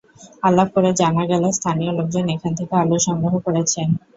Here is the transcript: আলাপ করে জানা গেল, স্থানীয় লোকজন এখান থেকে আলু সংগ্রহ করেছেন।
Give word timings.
আলাপ 0.43 0.69
করে 0.75 0.89
জানা 0.99 1.23
গেল, 1.31 1.43
স্থানীয় 1.57 1.91
লোকজন 1.99 2.25
এখান 2.35 2.51
থেকে 2.59 2.73
আলু 2.81 2.97
সংগ্রহ 3.07 3.33
করেছেন। 3.45 3.87